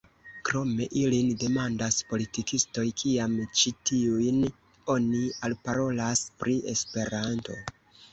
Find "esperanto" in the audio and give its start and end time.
6.73-7.59